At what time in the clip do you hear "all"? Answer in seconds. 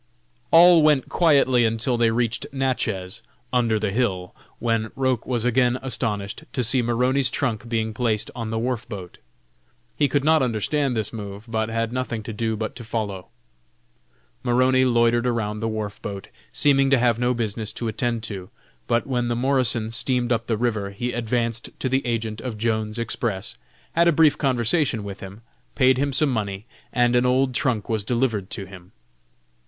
0.49-0.81